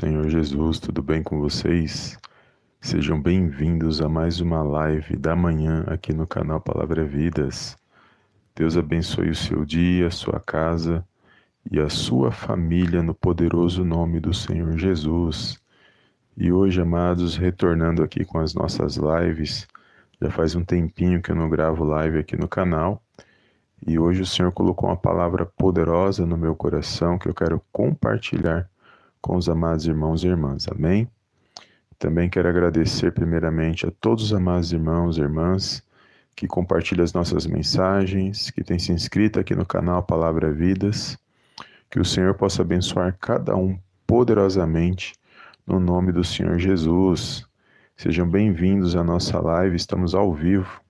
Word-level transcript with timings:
Senhor 0.00 0.30
Jesus, 0.30 0.80
tudo 0.80 1.02
bem 1.02 1.22
com 1.22 1.38
vocês? 1.38 2.18
Sejam 2.80 3.20
bem-vindos 3.20 4.00
a 4.00 4.08
mais 4.08 4.40
uma 4.40 4.62
live 4.62 5.14
da 5.14 5.36
manhã 5.36 5.84
aqui 5.86 6.14
no 6.14 6.26
canal 6.26 6.58
Palavra 6.58 7.04
Vidas. 7.04 7.76
Deus 8.56 8.78
abençoe 8.78 9.28
o 9.28 9.34
seu 9.34 9.62
dia, 9.62 10.06
a 10.06 10.10
sua 10.10 10.40
casa 10.40 11.06
e 11.70 11.78
a 11.78 11.90
sua 11.90 12.32
família 12.32 13.02
no 13.02 13.12
poderoso 13.12 13.84
nome 13.84 14.20
do 14.20 14.32
Senhor 14.32 14.78
Jesus. 14.78 15.60
E 16.34 16.50
hoje, 16.50 16.80
amados, 16.80 17.36
retornando 17.36 18.02
aqui 18.02 18.24
com 18.24 18.38
as 18.38 18.54
nossas 18.54 18.96
lives, 18.96 19.68
já 20.18 20.30
faz 20.30 20.54
um 20.54 20.64
tempinho 20.64 21.20
que 21.20 21.30
eu 21.30 21.36
não 21.36 21.50
gravo 21.50 21.84
live 21.84 22.20
aqui 22.20 22.38
no 22.38 22.48
canal. 22.48 23.02
E 23.86 23.98
hoje 23.98 24.22
o 24.22 24.26
Senhor 24.26 24.50
colocou 24.50 24.88
uma 24.88 24.96
palavra 24.96 25.44
poderosa 25.44 26.24
no 26.24 26.38
meu 26.38 26.56
coração 26.56 27.18
que 27.18 27.28
eu 27.28 27.34
quero 27.34 27.62
compartilhar 27.70 28.66
com 29.20 29.36
os 29.36 29.48
amados 29.48 29.86
irmãos 29.86 30.24
e 30.24 30.28
irmãs. 30.28 30.66
Amém? 30.68 31.08
Também 31.98 32.30
quero 32.30 32.48
agradecer 32.48 33.12
primeiramente 33.12 33.86
a 33.86 33.90
todos 33.90 34.24
os 34.24 34.32
amados 34.32 34.72
irmãos 34.72 35.18
e 35.18 35.20
irmãs 35.20 35.82
que 36.34 36.46
compartilham 36.46 37.04
as 37.04 37.12
nossas 37.12 37.46
mensagens, 37.46 38.50
que 38.50 38.64
têm 38.64 38.78
se 38.78 38.92
inscrito 38.92 39.38
aqui 39.38 39.54
no 39.54 39.66
canal 39.66 40.02
Palavra 40.02 40.50
Vidas. 40.50 41.18
Que 41.90 42.00
o 42.00 42.04
Senhor 42.04 42.34
possa 42.34 42.62
abençoar 42.62 43.16
cada 43.20 43.54
um 43.54 43.78
poderosamente 44.06 45.14
no 45.66 45.78
nome 45.78 46.12
do 46.12 46.24
Senhor 46.24 46.58
Jesus. 46.58 47.44
Sejam 47.96 48.26
bem-vindos 48.26 48.96
à 48.96 49.04
nossa 49.04 49.38
live, 49.38 49.76
estamos 49.76 50.14
ao 50.14 50.32
vivo 50.32 50.80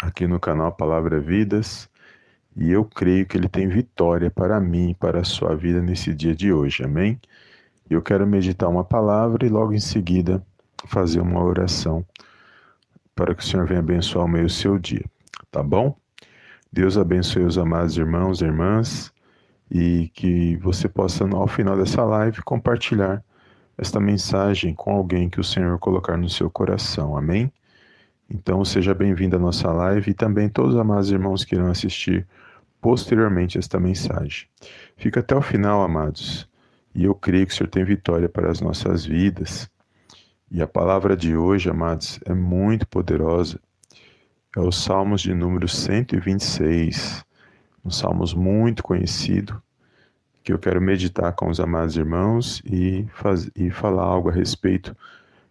aqui 0.00 0.26
no 0.26 0.40
canal 0.40 0.72
Palavra 0.72 1.20
Vidas 1.20 1.89
e 2.60 2.70
eu 2.70 2.84
creio 2.84 3.24
que 3.24 3.38
Ele 3.38 3.48
tem 3.48 3.66
vitória 3.66 4.30
para 4.30 4.60
mim 4.60 4.90
e 4.90 4.94
para 4.94 5.20
a 5.20 5.24
sua 5.24 5.56
vida 5.56 5.80
nesse 5.80 6.14
dia 6.14 6.34
de 6.34 6.52
hoje. 6.52 6.84
Amém? 6.84 7.18
Eu 7.88 8.02
quero 8.02 8.26
meditar 8.26 8.68
uma 8.68 8.84
palavra 8.84 9.46
e 9.46 9.48
logo 9.48 9.72
em 9.72 9.80
seguida 9.80 10.44
fazer 10.86 11.20
uma 11.20 11.42
oração 11.42 12.04
para 13.14 13.34
que 13.34 13.42
o 13.42 13.46
Senhor 13.46 13.66
venha 13.66 13.80
abençoar 13.80 14.26
o 14.26 14.28
meio 14.28 14.50
seu 14.50 14.78
dia. 14.78 15.04
Tá 15.50 15.62
bom? 15.62 15.96
Deus 16.70 16.98
abençoe 16.98 17.44
os 17.44 17.56
amados 17.56 17.96
irmãos 17.96 18.42
e 18.42 18.44
irmãs 18.44 19.10
e 19.70 20.10
que 20.12 20.56
você 20.58 20.86
possa, 20.86 21.26
ao 21.26 21.48
final 21.48 21.78
dessa 21.78 22.04
live, 22.04 22.42
compartilhar 22.42 23.24
esta 23.78 23.98
mensagem 23.98 24.74
com 24.74 24.92
alguém 24.92 25.30
que 25.30 25.40
o 25.40 25.44
Senhor 25.44 25.78
colocar 25.78 26.18
no 26.18 26.28
seu 26.28 26.50
coração. 26.50 27.16
Amém? 27.16 27.50
Então, 28.28 28.62
seja 28.66 28.94
bem-vindo 28.94 29.36
à 29.36 29.38
nossa 29.38 29.72
live 29.72 30.10
e 30.10 30.14
também 30.14 30.50
todos 30.50 30.74
os 30.74 30.80
amados 30.80 31.10
irmãos 31.10 31.42
que 31.42 31.54
irão 31.54 31.70
assistir 31.70 32.26
posteriormente 32.80 33.58
esta 33.58 33.78
mensagem. 33.78 34.46
Fica 34.96 35.20
até 35.20 35.34
o 35.34 35.42
final, 35.42 35.82
amados, 35.82 36.48
e 36.94 37.04
eu 37.04 37.14
creio 37.14 37.46
que 37.46 37.52
o 37.52 37.56
Senhor 37.56 37.68
tem 37.68 37.84
vitória 37.84 38.28
para 38.28 38.50
as 38.50 38.60
nossas 38.60 39.04
vidas. 39.04 39.70
E 40.50 40.60
a 40.60 40.66
palavra 40.66 41.16
de 41.16 41.36
hoje, 41.36 41.70
amados, 41.70 42.18
é 42.24 42.34
muito 42.34 42.86
poderosa. 42.88 43.60
É 44.56 44.60
os 44.60 44.82
Salmos 44.82 45.20
de 45.20 45.32
número 45.32 45.68
126, 45.68 47.24
um 47.84 47.90
Salmos 47.90 48.34
muito 48.34 48.82
conhecido, 48.82 49.62
que 50.42 50.52
eu 50.52 50.58
quero 50.58 50.80
meditar 50.80 51.32
com 51.34 51.48
os 51.48 51.60
amados 51.60 51.96
irmãos 51.96 52.60
e, 52.64 53.06
faz, 53.12 53.48
e 53.54 53.70
falar 53.70 54.02
algo 54.02 54.28
a 54.28 54.32
respeito 54.32 54.96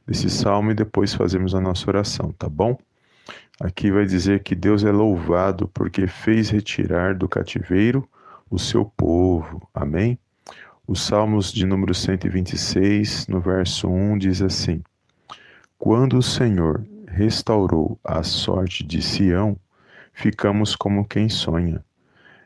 desse 0.06 0.30
salmo 0.30 0.72
e 0.72 0.74
depois 0.74 1.14
fazemos 1.14 1.56
a 1.56 1.62
nossa 1.62 1.90
oração, 1.90 2.34
tá 2.34 2.50
bom? 2.50 2.78
Aqui 3.59 3.92
vai 3.92 4.06
dizer 4.06 4.42
que 4.42 4.56
Deus 4.56 4.84
é 4.84 4.92
louvado 4.92 5.67
porque 5.67 6.08
fez 6.08 6.50
retirar 6.50 7.16
do 7.16 7.28
cativeiro 7.28 8.08
o 8.50 8.58
seu 8.58 8.86
povo. 8.86 9.67
Amém? 9.73 10.17
Os 10.88 11.02
Salmos 11.02 11.52
de 11.52 11.66
número 11.66 11.94
126, 11.94 13.28
no 13.28 13.39
verso 13.39 13.88
1, 13.88 14.17
diz 14.17 14.42
assim: 14.42 14.81
Quando 15.78 16.17
o 16.17 16.23
Senhor 16.23 16.84
restaurou 17.08 18.00
a 18.03 18.23
sorte 18.23 18.84
de 18.84 19.02
Sião, 19.02 19.58
ficamos 20.14 20.76
como 20.76 21.05
quem 21.05 21.30
sonha. 21.30 21.83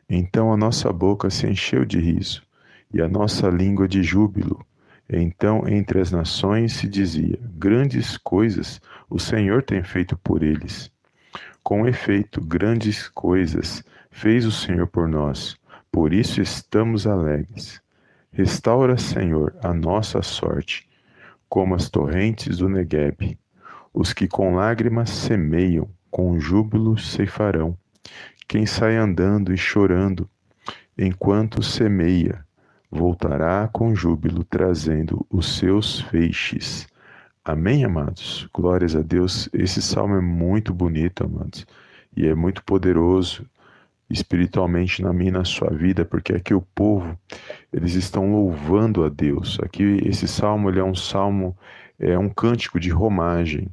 Então 0.08 0.52
a 0.52 0.56
nossa 0.56 0.92
boca 0.92 1.30
se 1.30 1.46
encheu 1.46 1.84
de 1.84 1.98
riso 1.98 2.42
e 2.92 3.00
a 3.00 3.08
nossa 3.08 3.48
língua 3.48 3.88
de 3.88 4.02
júbilo. 4.02 4.64
Então 5.08 5.68
entre 5.68 6.00
as 6.00 6.10
nações 6.10 6.72
se 6.74 6.88
dizia: 6.88 7.38
Grandes 7.54 8.16
coisas 8.16 8.80
o 9.08 9.18
Senhor 9.18 9.62
tem 9.62 9.82
feito 9.82 10.16
por 10.16 10.42
eles. 10.42 10.90
Com 11.62 11.86
efeito, 11.86 12.40
grandes 12.40 13.08
coisas 13.08 13.82
fez 14.10 14.44
o 14.44 14.52
Senhor 14.52 14.86
por 14.86 15.08
nós, 15.08 15.56
por 15.90 16.12
isso 16.12 16.40
estamos 16.40 17.06
alegres. 17.06 17.80
Restaura, 18.32 18.98
Senhor, 18.98 19.56
a 19.62 19.72
nossa 19.72 20.20
sorte, 20.20 20.88
como 21.48 21.74
as 21.74 21.88
torrentes 21.88 22.58
do 22.58 22.68
Negueb. 22.68 23.38
Os 23.92 24.12
que 24.12 24.26
com 24.26 24.56
lágrimas 24.56 25.08
semeiam, 25.08 25.88
com 26.10 26.40
júbilo 26.40 26.98
ceifarão. 26.98 27.78
Quem 28.48 28.66
sai 28.66 28.96
andando 28.96 29.54
e 29.54 29.56
chorando, 29.56 30.28
enquanto 30.98 31.62
semeia, 31.62 32.44
voltará 32.94 33.68
com 33.72 33.94
júbilo, 33.94 34.44
trazendo 34.44 35.26
os 35.28 35.58
seus 35.58 36.00
feixes. 36.02 36.86
Amém, 37.44 37.84
amados? 37.84 38.48
Glórias 38.54 38.94
a 38.94 39.02
Deus. 39.02 39.48
Esse 39.52 39.82
salmo 39.82 40.14
é 40.14 40.20
muito 40.20 40.72
bonito, 40.72 41.24
amados, 41.24 41.66
e 42.16 42.26
é 42.26 42.34
muito 42.34 42.62
poderoso 42.62 43.44
espiritualmente 44.08 45.02
na 45.02 45.12
minha 45.12 45.30
e 45.30 45.32
na 45.32 45.44
sua 45.44 45.70
vida, 45.70 46.04
porque 46.04 46.34
aqui 46.34 46.54
o 46.54 46.60
povo, 46.60 47.18
eles 47.72 47.94
estão 47.94 48.30
louvando 48.30 49.04
a 49.04 49.08
Deus. 49.08 49.58
Aqui 49.60 49.98
esse 50.04 50.28
salmo, 50.28 50.70
ele 50.70 50.78
é 50.78 50.84
um 50.84 50.94
salmo, 50.94 51.56
é 51.98 52.16
um 52.16 52.28
cântico 52.28 52.78
de 52.78 52.90
romagem. 52.90 53.68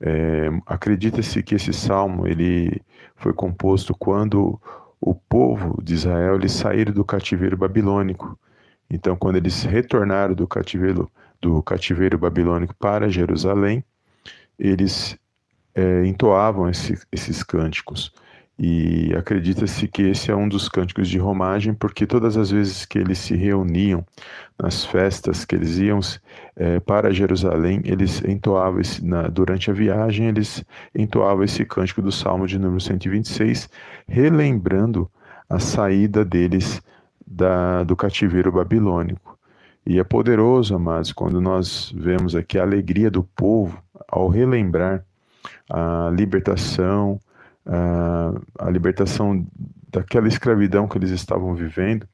É, 0.00 0.48
Acredita-se 0.66 1.42
que 1.42 1.54
esse 1.54 1.72
salmo, 1.72 2.26
ele 2.26 2.82
foi 3.14 3.32
composto 3.32 3.94
quando 3.94 4.60
o 5.00 5.14
povo 5.14 5.82
de 5.82 5.94
Israel, 5.94 6.36
eles 6.36 6.52
saíram 6.52 6.92
do 6.92 7.04
cativeiro 7.04 7.56
babilônico. 7.56 8.38
Então, 8.88 9.16
quando 9.16 9.36
eles 9.36 9.62
retornaram 9.62 10.34
do 10.34 10.46
cativeiro 10.46 11.10
do 11.40 11.62
cativeiro 11.62 12.18
babilônico 12.18 12.74
para 12.74 13.08
Jerusalém, 13.08 13.82
eles 14.58 15.16
é, 15.74 16.04
entoavam 16.04 16.68
esse, 16.68 17.00
esses 17.10 17.42
cânticos. 17.42 18.12
E 18.62 19.14
acredita-se 19.14 19.88
que 19.88 20.02
esse 20.02 20.30
é 20.30 20.36
um 20.36 20.46
dos 20.46 20.68
cânticos 20.68 21.08
de 21.08 21.16
romagem, 21.16 21.72
porque 21.72 22.06
todas 22.06 22.36
as 22.36 22.50
vezes 22.50 22.84
que 22.84 22.98
eles 22.98 23.16
se 23.16 23.34
reuniam 23.34 24.04
nas 24.62 24.84
festas 24.84 25.46
que 25.46 25.54
eles 25.54 25.78
iam 25.78 25.98
é, 26.56 26.78
para 26.78 27.10
Jerusalém, 27.10 27.80
eles 27.86 28.22
entoavam 28.22 28.78
esse, 28.78 29.02
na, 29.02 29.28
durante 29.28 29.70
a 29.70 29.72
viagem, 29.72 30.26
eles 30.26 30.62
entoavam 30.94 31.42
esse 31.42 31.64
cântico 31.64 32.02
do 32.02 32.12
Salmo 32.12 32.46
de 32.46 32.58
número 32.58 32.82
126, 32.82 33.66
relembrando 34.06 35.10
a 35.48 35.58
saída 35.58 36.22
deles 36.22 36.82
da, 37.26 37.82
do 37.82 37.96
cativeiro 37.96 38.52
babilônico. 38.52 39.38
E 39.86 39.98
é 39.98 40.04
poderoso, 40.04 40.74
amados, 40.74 41.14
quando 41.14 41.40
nós 41.40 41.94
vemos 41.96 42.36
aqui 42.36 42.58
a 42.58 42.62
alegria 42.62 43.10
do 43.10 43.22
povo 43.22 43.82
ao 44.06 44.28
relembrar 44.28 45.02
a 45.70 46.10
libertação, 46.14 47.18
a, 47.66 48.32
a 48.58 48.70
libertação 48.70 49.46
daquela 49.90 50.28
escravidão 50.28 50.88
que 50.88 50.98
eles 50.98 51.10
estavam 51.10 51.54
vivendo, 51.54 52.06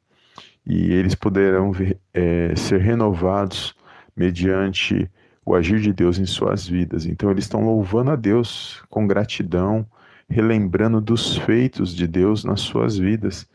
e 0.67 0.93
eles 0.93 1.15
poderão 1.15 1.73
é, 2.13 2.55
ser 2.57 2.81
renovados 2.81 3.75
mediante 4.17 5.09
o 5.45 5.55
agir 5.55 5.81
de 5.81 5.93
Deus 5.93 6.19
em 6.19 6.27
suas 6.27 6.67
vidas. 6.67 7.07
Então, 7.07 7.31
eles 7.31 7.45
estão 7.45 7.65
louvando 7.65 8.11
a 8.11 8.17
Deus 8.17 8.83
com 8.91 9.07
gratidão, 9.07 9.87
relembrando 10.29 11.01
dos 11.01 11.37
feitos 11.37 11.95
de 11.95 12.07
Deus 12.09 12.43
nas 12.43 12.61
suas 12.61 12.99
vidas. 12.99 13.47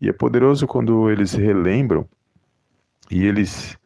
E 0.00 0.08
é 0.08 0.12
poderoso 0.12 0.66
quando 0.68 1.10
eles 1.10 1.32
relembram 1.32 2.06
e 3.10 3.24
eles 3.24 3.76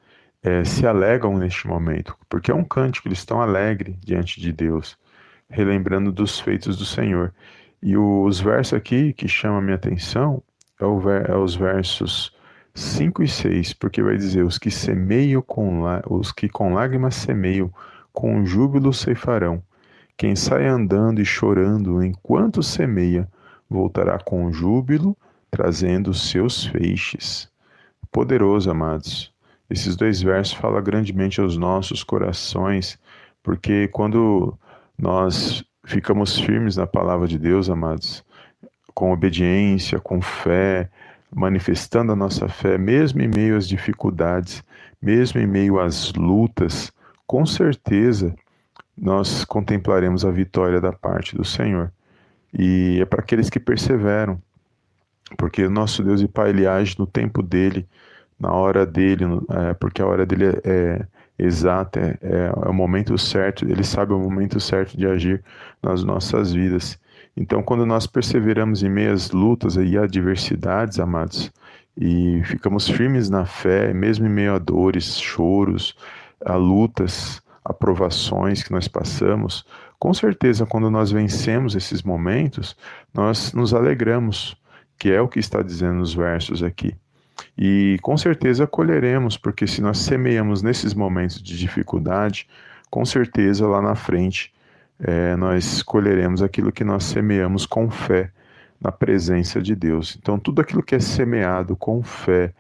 é, 0.43 0.65
se 0.65 0.87
alegram 0.87 1.37
neste 1.39 1.67
momento, 1.67 2.17
porque 2.29 2.51
é 2.51 2.55
um 2.55 2.63
cântico, 2.63 3.09
eles 3.09 3.19
estão 3.19 3.41
alegres 3.41 3.97
diante 4.01 4.41
de 4.41 4.53
Deus, 4.53 4.97
relembrando 5.49 6.13
dos 6.13 6.41
feitos 6.41 6.77
do 6.77 6.85
Senhor. 6.85 7.35
E 7.83 7.97
os 7.97 8.41
versos 8.41 8.75
aqui 8.75 9.13
que 9.13 9.29
chamam 9.29 9.59
a 9.59 9.63
minha 9.63 9.77
atenção 9.77 10.43
é, 10.81 11.33
é 11.33 11.37
os 11.37 11.55
versos 11.55 12.35
5 12.75 13.23
e 13.23 13.29
6, 13.29 13.73
porque 13.75 14.03
vai 14.03 14.17
dizer: 14.17 14.45
os 14.45 14.59
que 14.59 14.71
semeiam 14.71 15.43
com 15.43 15.83
os 16.09 16.33
que 16.33 16.49
com 16.49 16.75
lágrimas 16.75 17.15
semeiam, 17.15 17.73
com 18.13 18.45
júbilo 18.45 18.93
ceifarão. 18.93 19.63
Quem 20.17 20.35
sai 20.35 20.67
andando 20.67 21.21
e 21.21 21.25
chorando 21.25 22.03
enquanto 22.03 22.63
semeia, 22.63 23.29
voltará 23.69 24.19
com 24.19 24.51
júbilo, 24.51 25.17
trazendo 25.51 26.15
seus 26.15 26.65
feixes 26.65 27.51
poderoso, 28.17 28.71
amados. 28.71 29.31
Esses 29.69 29.95
dois 29.95 30.23
versos 30.23 30.55
falam 30.55 30.83
grandemente 30.83 31.39
aos 31.39 31.59
nossos 31.59 32.03
corações, 32.03 32.99
porque 33.43 33.89
quando 33.89 34.59
nós 34.99 35.65
ficamos 35.85 36.39
firmes 36.39 36.77
na 36.77 36.87
palavra 36.87 37.29
de 37.29 37.39
Deus, 37.39 37.71
amados, 37.71 38.25
com 38.95 39.13
obediência, 39.13 40.01
com 40.01 40.21
fé, 40.21 40.91
manifestando 41.35 42.13
a 42.13 42.17
nossa 42.17 42.49
fé, 42.49 42.79
mesmo 42.79 43.21
em 43.21 43.29
meio 43.29 43.57
às 43.57 43.69
dificuldades, 43.69 44.65
mesmo 45.01 45.41
em 45.41 45.47
meio 45.47 45.79
às 45.79 46.13
lutas, 46.15 46.91
com 47.27 47.45
certeza 47.45 48.35
nós 48.97 49.45
contemplaremos 49.45 50.25
a 50.25 50.31
vitória 50.31 50.81
da 50.81 50.93
parte 50.93 51.37
do 51.37 51.45
Senhor. 51.45 51.93
E 52.59 52.99
é 53.01 53.05
para 53.05 53.21
aqueles 53.21 53.51
que 53.51 53.61
perseveram, 53.61 54.41
porque 55.37 55.65
o 55.65 55.71
nosso 55.71 56.03
Deus 56.03 56.23
e 56.23 56.29
Pai 56.29 56.51
ele 56.51 56.67
age 56.67 56.97
no 56.99 57.07
tempo 57.07 57.43
dele, 57.43 57.87
na 58.39 58.53
hora 58.53 58.87
dele, 58.87 59.25
é, 59.51 59.75
porque 59.75 60.01
a 60.01 60.07
hora 60.07 60.25
dele 60.25 60.47
é, 60.47 60.61
é 60.65 61.07
exata, 61.39 62.01
é, 62.01 62.19
é, 62.23 62.47
é, 62.47 62.69
o 62.69 62.73
momento 62.73 63.17
certo, 63.19 63.65
ele 63.65 63.85
sabe 63.85 64.13
o 64.13 64.19
momento 64.19 64.59
certo 64.59 64.97
de 64.97 65.07
agir 65.07 65.43
nas 65.83 66.03
nossas 66.03 66.53
vidas. 66.53 66.99
Então, 67.37 67.63
quando 67.63 67.85
nós 67.85 68.07
perseveramos 68.07 68.83
em 68.83 68.89
meias 68.89 69.31
lutas 69.31 69.77
e 69.77 69.99
adversidades, 69.99 70.99
amados, 70.99 71.53
e 71.99 72.43
ficamos 72.45 72.89
firmes 72.89 73.29
na 73.29 73.45
fé, 73.45 73.93
mesmo 73.93 74.27
em 74.27 74.31
meio 74.31 74.55
a 74.55 74.59
dores, 74.59 75.19
choros, 75.19 75.95
a 76.45 76.57
lutas, 76.57 77.43
aprovações 77.65 78.63
que 78.63 78.73
nós 78.73 78.89
passamos, 78.89 79.67
com 79.99 80.13
certeza, 80.13 80.67
quando 80.67 80.91
nós 80.91 81.11
vencemos 81.11 81.75
esses 81.75 82.03
momentos, 82.03 82.77
nós 83.13 83.53
nos 83.53 83.73
alegramos, 83.73 84.57
que 84.99 85.11
é 85.11 85.21
o 85.21 85.29
que 85.29 85.39
está 85.39 85.63
dizendo 85.63 85.95
nos 85.95 86.15
versos 86.15 86.63
aqui. 86.63 86.95
E 87.59 87.99
com 88.03 88.17
certeza 88.17 88.67
colheremos, 88.67 89.37
porque 89.37 89.67
se 89.67 89.81
nós 89.81 89.99
semeamos 89.99 90.63
nesses 90.63 90.93
momentos 90.93 91.43
de 91.43 91.59
dificuldade, 91.59 92.47
com 92.91 93.05
certeza 93.05 93.67
lá 93.67 93.81
na 93.81 93.95
frente 93.95 94.53
é, 94.99 95.37
nós 95.37 95.83
colheremos 95.83 96.43
aquilo 96.43 96.73
que 96.73 96.85
nós 96.85 97.05
semeamos 97.05 97.67
com 97.67 97.91
fé 97.91 98.31
na 98.81 98.93
presença 98.93 99.61
de 99.61 99.75
Deus. 99.75 100.17
Então, 100.21 100.39
tudo 100.39 100.61
aquilo 100.61 100.83
que 100.83 100.95
é 100.95 101.01
semeado 101.01 101.77
com 101.77 102.03
fé 102.03 102.53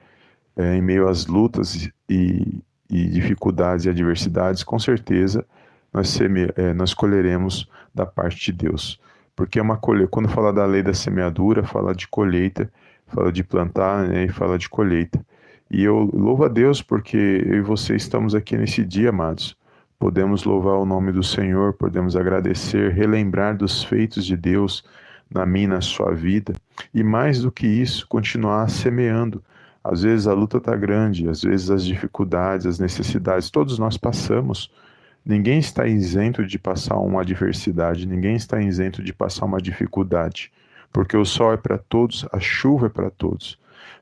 é, 0.57 0.77
em 0.77 0.83
meio 0.83 1.09
às 1.09 1.27
lutas 1.27 1.89
e, 2.09 2.63
e, 2.91 3.07
dificuldades 3.09 3.85
e 3.85 3.91
adversidades, 3.91 4.63
com 4.63 4.79
certeza 4.79 5.45
nós, 5.93 6.09
seme, 6.09 6.51
é, 6.57 6.73
nós 6.73 6.95
colheremos 6.95 7.69
da 7.95 8.07
parte 8.07 8.53
de 8.53 8.53
Deus. 8.53 9.01
Porque 9.35 9.59
é 9.59 9.63
uma 9.63 9.77
colheita, 9.77 10.11
quando 10.11 10.29
fala 10.29 10.53
da 10.53 10.65
lei 10.65 10.83
da 10.83 10.95
semeadura, 10.95 11.63
fala 11.63 11.95
de 11.95 12.09
colheita, 12.09 12.71
fala 13.06 13.32
de 13.32 13.43
plantar 13.44 14.08
né, 14.08 14.25
e 14.25 14.29
fala 14.29 14.58
de 14.58 14.69
colheita. 14.69 15.25
E 15.70 15.82
eu 15.82 16.11
louvo 16.12 16.44
a 16.44 16.49
Deus 16.49 16.81
porque 16.81 17.17
eu 17.17 17.56
e 17.56 17.61
você 17.61 17.97
estamos 17.97 18.35
aqui 18.35 18.56
nesse 18.56 18.85
dia, 18.85 19.11
amados. 19.11 19.56
Podemos 19.99 20.44
louvar 20.44 20.75
o 20.75 20.85
nome 20.85 21.11
do 21.11 21.23
Senhor, 21.23 21.73
podemos 21.73 22.17
agradecer, 22.17 22.93
relembrar 22.93 23.56
dos 23.56 23.82
feitos 23.82 24.26
de 24.26 24.37
Deus, 24.37 24.85
na 25.31 25.44
minha 25.44 25.69
na 25.69 25.81
sua 25.81 26.12
vida. 26.14 26.55
E 26.94 27.03
mais 27.03 27.41
do 27.41 27.50
que 27.50 27.67
isso, 27.67 28.06
continuar 28.06 28.69
semeando. 28.69 29.43
Às 29.82 30.02
vezes 30.02 30.26
a 30.26 30.35
luta 30.35 30.59
está 30.59 30.75
grande, 30.75 31.29
às 31.29 31.43
vezes 31.43 31.70
as 31.70 31.85
dificuldades, 31.85 32.67
as 32.67 32.79
necessidades, 32.79 33.50
todos 33.50 33.79
nós 33.79 33.97
passamos. 33.97 34.70
Ninguém 35.25 35.59
está 35.59 35.87
isento 35.87 36.44
de 36.44 36.59
passar 36.59 36.97
uma 36.99 37.23
adversidade, 37.23 38.06
ninguém 38.06 38.37
está 38.37 38.61
isento 38.61 39.02
de 39.02 39.12
passar 39.12 39.44
uma 39.47 39.61
dificuldade, 39.61 40.52
porque 40.97 41.15
o 41.15 41.27
sol 41.27 41.53
é 41.53 41.59
para 41.59 41.77
todos, 41.77 42.27
a 42.33 42.41
chuva 42.41 42.87
é 42.87 42.89
para 42.89 43.11
todos. 43.11 43.59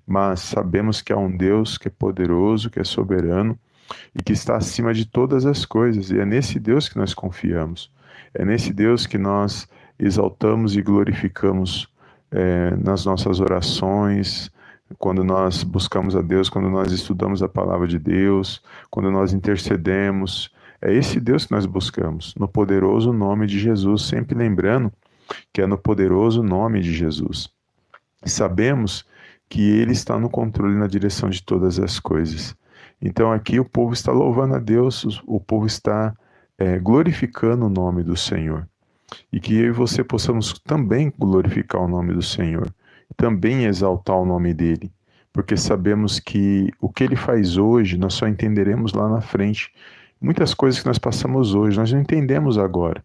Mas 0.07 0.39
sabemos 0.39 1.03
que 1.03 1.13
há 1.13 1.17
um 1.17 1.37
Deus 1.37 1.77
que 1.77 1.89
é 1.89 1.91
poderoso, 1.91 2.71
que 2.71 2.79
é 2.79 2.85
soberano 2.85 3.59
e 4.15 4.23
que 4.23 4.33
está 4.33 4.57
acima 4.57 4.95
de 4.95 5.05
todas 5.05 5.45
as 5.45 5.65
coisas, 5.65 6.13
e 6.13 6.21
é 6.21 6.25
nesse 6.25 6.61
Deus 6.61 6.89
que 6.89 6.97
nós 6.97 7.13
confiamos. 7.13 7.91
É 8.33 8.45
nesse 8.45 8.73
Deus 8.73 9.09
que 9.09 9.19
nós 9.19 9.69
exaltamos 9.99 10.77
e 10.77 10.83
glorificamos 10.83 11.89
é, 12.31 12.77
nas 12.77 13.05
nossas 13.05 13.41
orações, 13.41 14.49
quando 14.97 15.25
nós 15.25 15.65
buscamos 15.65 16.15
a 16.15 16.23
Deus, 16.23 16.49
quando 16.49 16.71
nós 16.71 16.93
estudamos 16.93 17.43
a 17.43 17.49
palavra 17.49 17.89
de 17.89 17.99
Deus, 17.99 18.63
quando 18.89 19.11
nós 19.11 19.33
intercedemos. 19.33 20.49
É 20.81 20.95
esse 20.95 21.19
Deus 21.19 21.45
que 21.45 21.51
nós 21.51 21.67
buscamos, 21.67 22.37
no 22.39 22.47
poderoso 22.47 23.13
nome 23.13 23.49
de 23.49 23.59
Jesus, 23.59 24.03
sempre 24.03 24.39
lembrando 24.39 24.93
que 25.53 25.63
é 25.63 25.67
no 25.67 25.79
poderoso 25.79 26.43
nome 26.43 26.81
de 26.81 26.93
Jesus. 26.93 27.49
E 28.25 28.31
sabemos 28.31 29.05
que 29.49 29.63
Ele 29.63 29.93
está 29.93 30.19
no 30.19 30.31
controle 30.31 30.75
na 30.75 30.87
direção 30.87 31.29
de 31.31 31.43
todas 31.43 31.79
as 31.79 31.99
coisas. 32.01 32.57
Então 33.01 33.33
aqui 33.33 33.61
o 33.61 33.65
povo 33.65 33.93
está 33.93 34.13
louvando 34.13 34.55
a 34.55 34.59
Deus, 34.59 35.05
o 35.27 35.39
povo 35.39 35.67
está 35.67 36.15
é, 36.59 36.79
glorificando 36.79 37.67
o 37.67 37.71
nome 37.71 38.03
do 38.03 38.17
Senhor 38.17 38.67
e 39.33 39.41
que 39.41 39.55
eu 39.55 39.67
e 39.67 39.71
você 39.71 40.03
possamos 40.03 40.59
também 40.61 41.13
glorificar 41.19 41.83
o 41.83 41.89
nome 41.89 42.15
do 42.15 42.23
Senhor, 42.23 42.73
também 43.17 43.65
exaltar 43.65 44.17
o 44.17 44.25
nome 44.25 44.55
dele, 44.55 44.91
porque 45.33 45.57
sabemos 45.57 46.19
que 46.19 46.71
o 46.81 46.89
que 46.89 47.05
ele 47.05 47.17
faz 47.17 47.57
hoje 47.57 47.97
nós 47.97 48.15
só 48.15 48.27
entenderemos 48.27 48.93
lá 48.93 49.09
na 49.09 49.21
frente. 49.21 49.73
Muitas 50.21 50.55
coisas 50.55 50.81
que 50.81 50.87
nós 50.87 50.99
passamos 50.99 51.55
hoje 51.55 51.77
nós 51.77 51.93
não 51.93 52.01
entendemos 52.01 52.59
agora, 52.59 53.05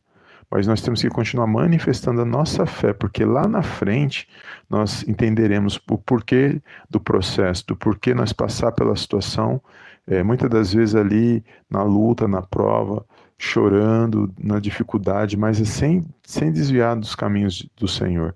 mas 0.51 0.66
nós 0.66 0.81
temos 0.81 1.01
que 1.01 1.10
continuar 1.10 1.48
manifestando 1.48 2.22
a 2.22 2.25
nossa 2.25 2.66
fé, 2.66 2.92
porque 2.92 3.24
lá 3.24 3.48
na 3.48 3.62
frente 3.62 4.28
nós 4.69 5.07
entenderemos 5.07 5.80
o 5.90 5.98
porquê 5.98 6.62
do 6.90 7.00
processo, 7.00 7.68
do 7.68 7.75
porquê 7.75 8.13
nós 8.13 8.34
passar 8.34 8.72
pela 8.72 8.96
situação, 8.96 9.62
é, 10.07 10.24
muitas 10.24 10.50
das 10.50 10.74
vezes 10.74 10.96
ali 10.96 11.44
na 11.69 11.84
luta, 11.84 12.28
na 12.28 12.42
prova, 12.42 13.06
chorando 13.38 14.34
na 14.38 14.60
dificuldade, 14.60 15.38
mas 15.38 15.62
é 15.62 15.66
sem, 15.66 16.04
sem 16.24 16.52
desviar 16.52 16.95
dos 16.95 17.16
caminhos 17.16 17.68
do 17.78 17.88
Senhor. 17.88 18.36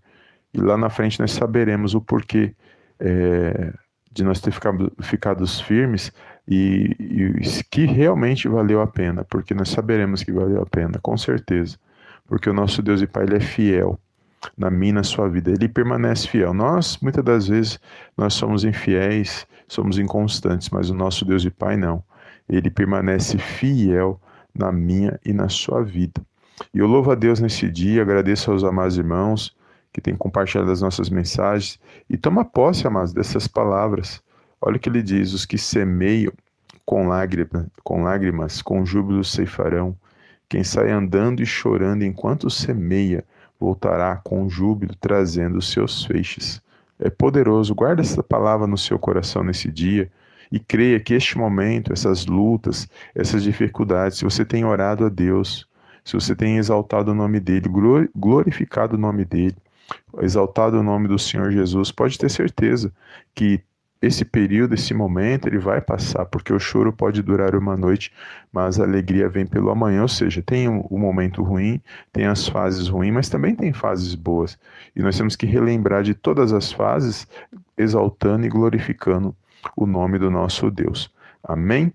E 0.53 0.61
lá 0.61 0.77
na 0.77 0.89
frente 0.89 1.19
nós 1.19 1.31
saberemos 1.31 1.95
o 1.95 2.01
porquê 2.01 2.55
é, 2.99 3.73
de 4.11 4.23
nós 4.23 4.39
ter 4.39 4.51
ficado, 4.51 4.93
ficado 5.01 5.47
firmes 5.47 6.11
e, 6.47 6.95
e 6.99 7.63
que 7.71 7.85
realmente 7.85 8.47
valeu 8.47 8.79
a 8.81 8.87
pena, 8.87 9.25
porque 9.25 9.53
nós 9.53 9.69
saberemos 9.69 10.23
que 10.23 10.31
valeu 10.31 10.61
a 10.61 10.65
pena, 10.65 10.99
com 11.01 11.17
certeza. 11.17 11.77
Porque 12.27 12.49
o 12.49 12.53
nosso 12.53 12.81
Deus 12.81 13.01
e 13.01 13.07
Pai, 13.07 13.23
Ele 13.23 13.37
é 13.37 13.39
fiel 13.39 13.99
na 14.57 14.69
minha, 14.69 14.93
na 14.93 15.03
sua 15.03 15.29
vida. 15.29 15.51
Ele 15.51 15.67
permanece 15.67 16.27
fiel. 16.27 16.53
Nós, 16.53 16.97
muitas 17.01 17.23
das 17.23 17.47
vezes, 17.47 17.79
nós 18.17 18.33
somos 18.33 18.63
infiéis, 18.63 19.47
somos 19.67 19.97
inconstantes, 19.97 20.69
mas 20.69 20.89
o 20.89 20.93
nosso 20.93 21.25
Deus 21.25 21.43
e 21.43 21.49
Pai 21.49 21.77
não. 21.77 22.03
Ele 22.49 22.69
permanece 22.69 23.37
fiel 23.37 24.19
na 24.53 24.71
minha 24.71 25.19
e 25.25 25.33
na 25.33 25.49
sua 25.49 25.83
vida. 25.83 26.21
E 26.73 26.79
eu 26.79 26.87
louvo 26.87 27.11
a 27.11 27.15
Deus 27.15 27.39
nesse 27.39 27.69
dia, 27.69 28.01
agradeço 28.01 28.51
aos 28.51 28.63
amados 28.63 28.97
irmãos 28.97 29.55
que 29.91 30.01
têm 30.01 30.15
compartilhado 30.15 30.71
as 30.71 30.81
nossas 30.81 31.09
mensagens 31.09 31.79
e 32.09 32.17
toma 32.17 32.43
posse, 32.43 32.87
amados, 32.87 33.13
dessas 33.13 33.47
palavras. 33.47 34.21
Olha 34.59 34.77
o 34.77 34.79
que 34.79 34.89
ele 34.89 35.03
diz: 35.03 35.33
os 35.33 35.45
que 35.45 35.57
semeiam 35.57 36.33
com, 36.85 37.07
lágrima, 37.07 37.67
com 37.83 38.03
lágrimas, 38.03 38.61
com 38.61 38.85
júbilo 38.85 39.23
ceifarão. 39.23 39.95
Quem 40.53 40.63
sai 40.63 40.91
andando 40.91 41.41
e 41.41 41.47
chorando 41.47 42.03
enquanto 42.03 42.47
semeia, 42.47 43.25
voltará 43.59 44.17
com 44.23 44.47
júbilo, 44.47 44.93
trazendo 45.01 45.57
os 45.57 45.71
seus 45.71 46.05
feixes. 46.05 46.61
É 46.99 47.09
poderoso, 47.09 47.73
guarda 47.73 48.03
essa 48.03 48.21
palavra 48.21 48.67
no 48.67 48.77
seu 48.77 48.99
coração 48.99 49.43
nesse 49.43 49.71
dia 49.71 50.11
e 50.51 50.59
creia 50.59 50.99
que 50.99 51.15
este 51.15 51.39
momento, 51.39 51.91
essas 51.91 52.27
lutas, 52.27 52.87
essas 53.15 53.41
dificuldades, 53.41 54.19
se 54.19 54.23
você 54.23 54.45
tem 54.45 54.63
orado 54.63 55.07
a 55.07 55.09
Deus, 55.09 55.67
se 56.05 56.13
você 56.13 56.35
tem 56.35 56.57
exaltado 56.57 57.13
o 57.13 57.15
nome 57.15 57.39
dele, 57.39 57.67
glorificado 58.15 58.95
o 58.95 58.99
nome 58.99 59.25
dele, 59.25 59.57
exaltado 60.21 60.79
o 60.79 60.83
nome 60.83 61.07
do 61.07 61.17
Senhor 61.17 61.51
Jesus, 61.51 61.91
pode 61.91 62.15
ter 62.15 62.29
certeza 62.29 62.93
que 63.33 63.59
esse 64.03 64.25
período, 64.25 64.73
esse 64.73 64.93
momento, 64.93 65.47
ele 65.47 65.57
vai 65.57 65.79
passar, 65.79 66.25
porque 66.25 66.51
o 66.51 66.59
choro 66.59 66.91
pode 66.91 67.21
durar 67.21 67.55
uma 67.55 67.77
noite, 67.77 68.11
mas 68.51 68.77
a 68.77 68.83
alegria 68.83 69.29
vem 69.29 69.45
pelo 69.45 69.69
amanhã. 69.69 70.01
Ou 70.01 70.09
seja, 70.09 70.41
tem 70.41 70.67
o 70.67 70.85
um, 70.91 70.97
momento 70.97 71.41
ruim, 71.41 71.81
tem 72.11 72.25
as 72.25 72.45
fases 72.45 72.89
ruins, 72.89 73.13
mas 73.13 73.29
também 73.29 73.55
tem 73.55 73.71
fases 73.71 74.13
boas. 74.13 74.59
E 74.93 75.01
nós 75.01 75.17
temos 75.17 75.37
que 75.37 75.45
relembrar 75.45 76.03
de 76.03 76.13
todas 76.13 76.51
as 76.51 76.69
fases, 76.69 77.25
exaltando 77.77 78.45
e 78.45 78.49
glorificando 78.49 79.33
o 79.73 79.85
nome 79.85 80.19
do 80.19 80.29
nosso 80.29 80.69
Deus. 80.69 81.09
Amém? 81.41 81.93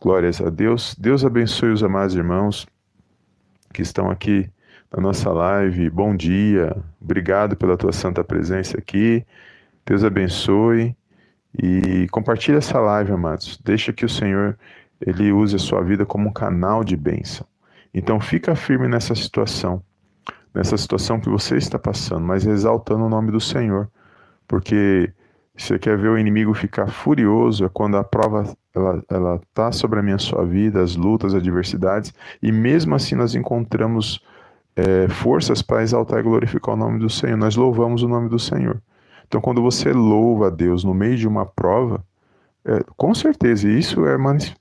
Glórias 0.00 0.40
a 0.40 0.50
Deus. 0.50 0.94
Deus 0.96 1.24
abençoe 1.24 1.72
os 1.72 1.82
amados 1.82 2.14
irmãos 2.14 2.64
que 3.74 3.82
estão 3.82 4.08
aqui 4.08 4.48
na 4.94 5.02
nossa 5.02 5.32
live. 5.32 5.90
Bom 5.90 6.14
dia. 6.14 6.76
Obrigado 7.00 7.56
pela 7.56 7.76
tua 7.76 7.92
santa 7.92 8.22
presença 8.22 8.78
aqui. 8.78 9.26
Deus 9.84 10.04
abençoe 10.04 10.94
e 11.56 12.06
compartilhe 12.10 12.58
essa 12.58 12.78
live, 12.78 13.12
amados. 13.12 13.58
Deixa 13.64 13.92
que 13.92 14.04
o 14.04 14.08
Senhor 14.08 14.58
ele 15.00 15.32
use 15.32 15.56
a 15.56 15.58
sua 15.58 15.82
vida 15.82 16.04
como 16.04 16.28
um 16.28 16.32
canal 16.32 16.84
de 16.84 16.96
bênção. 16.96 17.46
Então 17.92 18.20
fica 18.20 18.54
firme 18.54 18.86
nessa 18.86 19.14
situação, 19.14 19.82
nessa 20.54 20.76
situação 20.76 21.18
que 21.18 21.28
você 21.28 21.56
está 21.56 21.78
passando, 21.78 22.24
mas 22.24 22.46
exaltando 22.46 23.04
o 23.04 23.08
nome 23.08 23.32
do 23.32 23.40
Senhor, 23.40 23.90
porque 24.46 25.12
você 25.56 25.78
quer 25.78 25.98
ver 25.98 26.08
o 26.08 26.18
inimigo 26.18 26.54
ficar 26.54 26.88
furioso 26.88 27.64
é 27.64 27.68
quando 27.68 27.96
a 27.96 28.04
prova 28.04 28.44
ela 28.74 29.02
ela 29.10 29.40
tá 29.52 29.72
sobre 29.72 29.98
a 29.98 30.02
minha 30.02 30.18
sua 30.18 30.44
vida, 30.44 30.80
as 30.80 30.94
lutas, 30.94 31.34
as 31.34 31.40
adversidades, 31.40 32.14
e 32.42 32.52
mesmo 32.52 32.94
assim 32.94 33.14
nós 33.14 33.34
encontramos 33.34 34.24
é, 34.76 35.08
forças 35.08 35.60
para 35.60 35.82
exaltar 35.82 36.20
e 36.20 36.22
glorificar 36.22 36.74
o 36.74 36.78
nome 36.78 37.00
do 37.00 37.10
Senhor. 37.10 37.36
Nós 37.36 37.56
louvamos 37.56 38.02
o 38.02 38.08
nome 38.08 38.28
do 38.28 38.38
Senhor. 38.38 38.80
Então, 39.30 39.40
quando 39.40 39.62
você 39.62 39.94
louva 39.94 40.48
a 40.48 40.50
Deus 40.50 40.84
no 40.84 40.92
meio 40.94 41.16
de 41.16 41.28
uma 41.28 41.46
prova, 41.46 42.04
É, 42.64 42.84
com 42.96 43.14
certeza, 43.14 43.68
isso 43.68 44.06
é 44.06 44.16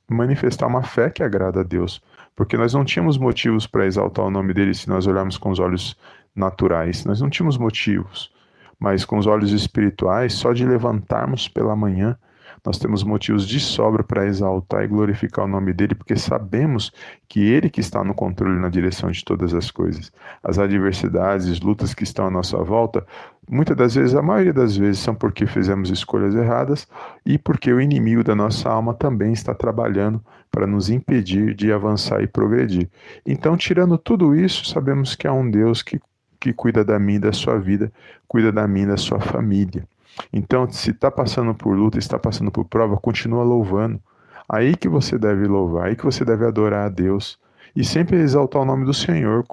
manifestar 0.09 0.67
uma 0.67 0.83
fé 0.83 1.09
que 1.09 1.23
agrada 1.23 1.61
a 1.61 1.63
Deus, 1.63 2.01
porque 2.35 2.57
nós 2.57 2.73
não 2.73 2.85
tínhamos 2.85 3.17
motivos 3.17 3.67
para 3.67 3.85
exaltar 3.85 4.25
o 4.25 4.31
nome 4.31 4.53
dele 4.53 4.73
se 4.73 4.89
nós 4.89 5.07
olharmos 5.07 5.38
com 5.38 5.51
os 5.51 5.59
olhos 5.59 5.97
naturais, 6.35 7.05
nós 7.05 7.21
não 7.21 7.29
tínhamos 7.29 7.57
motivos, 7.57 8.31
mas 8.79 9.05
com 9.05 9.17
os 9.17 9.27
olhos 9.27 9.51
espirituais, 9.51 10.33
só 10.33 10.53
de 10.53 10.65
levantarmos 10.65 11.49
pela 11.49 11.75
manhã, 11.75 12.17
nós 12.65 12.77
temos 12.77 13.03
motivos 13.03 13.47
de 13.47 13.59
sobra 13.59 14.03
para 14.03 14.25
exaltar 14.25 14.83
e 14.83 14.87
glorificar 14.87 15.45
o 15.45 15.47
nome 15.47 15.73
dele, 15.73 15.95
porque 15.95 16.15
sabemos 16.15 16.91
que 17.27 17.39
ele 17.39 17.69
que 17.69 17.81
está 17.81 18.03
no 18.03 18.13
controle 18.13 18.59
na 18.59 18.69
direção 18.69 19.11
de 19.11 19.23
todas 19.23 19.53
as 19.53 19.71
coisas. 19.71 20.11
As 20.43 20.57
adversidades, 20.59 21.47
as 21.47 21.59
lutas 21.59 21.93
que 21.93 22.03
estão 22.03 22.27
à 22.27 22.29
nossa 22.29 22.57
volta, 22.57 23.05
muitas 23.49 23.75
das 23.75 23.95
vezes, 23.95 24.15
a 24.15 24.21
maioria 24.21 24.53
das 24.53 24.75
vezes, 24.75 24.99
são 24.99 25.15
porque 25.15 25.45
fizemos 25.45 25.89
escolhas 25.89 26.35
erradas 26.35 26.87
e 27.25 27.37
porque 27.37 27.71
o 27.71 27.81
inimigo 27.81 28.23
da 28.23 28.35
nossa 28.35 28.69
alma 28.69 28.93
também 28.93 29.33
está 29.33 29.53
trabalhando 29.53 30.23
para 30.51 30.65
nos 30.65 30.89
impedir 30.89 31.53
de 31.53 31.71
avançar 31.71 32.21
e 32.21 32.27
progredir. 32.27 32.89
Então, 33.25 33.55
tirando 33.55 33.97
tudo 33.97 34.35
isso, 34.35 34.65
sabemos 34.65 35.15
que 35.15 35.27
há 35.27 35.33
um 35.33 35.49
Deus 35.49 35.81
que 35.81 35.99
que 36.39 36.53
cuida 36.53 36.83
da 36.83 36.97
mim 36.97 37.15
e 37.15 37.19
da 37.19 37.33
sua 37.33 37.59
vida, 37.59 37.91
cuida 38.27 38.51
da 38.51 38.67
mim 38.67 38.83
e 38.83 38.87
da 38.87 38.97
sua 38.97 39.19
família. 39.19 39.85
Então, 40.33 40.69
se 40.71 40.91
está 40.91 41.09
passando 41.09 41.53
por 41.53 41.75
luta, 41.75 41.97
está 41.97 42.19
passando 42.19 42.51
por 42.51 42.65
prova, 42.65 42.97
continua 42.97 43.43
louvando. 43.43 44.01
Aí 44.47 44.75
que 44.75 44.89
você 44.89 45.17
deve 45.17 45.47
louvar, 45.47 45.87
aí 45.87 45.95
que 45.95 46.05
você 46.05 46.25
deve 46.25 46.45
adorar 46.45 46.87
a 46.87 46.89
Deus. 46.89 47.39
E 47.75 47.83
sempre 47.83 48.17
exaltar 48.17 48.61
o 48.61 48.65
nome 48.65 48.85
do 48.85 48.93
Senhor, 48.93 49.45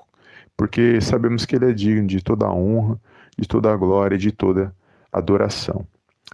porque 0.57 1.01
sabemos 1.01 1.45
que 1.45 1.57
Ele 1.57 1.71
é 1.71 1.73
digno 1.73 2.07
de 2.07 2.23
toda 2.23 2.47
a 2.47 2.53
honra, 2.53 2.99
de 3.39 3.47
toda 3.47 3.73
a 3.73 3.77
glória, 3.77 4.17
de 4.17 4.33
toda 4.33 4.75
adoração. 5.13 5.87